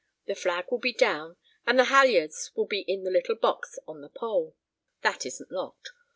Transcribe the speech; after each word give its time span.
The 0.25 0.33
flag 0.33 0.65
will 0.71 0.79
be 0.79 0.93
down, 0.93 1.37
and 1.67 1.77
the 1.77 1.83
halyards 1.83 2.49
will 2.55 2.65
be 2.65 2.79
in 2.81 3.03
the 3.03 3.11
little 3.11 3.35
box 3.35 3.77
on 3.87 4.01
the 4.01 4.09
pole. 4.09 4.55
That 5.03 5.27
isn't 5.27 5.51
locked. 5.51 5.91